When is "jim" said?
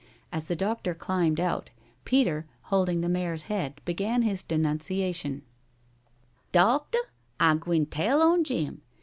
8.43-8.81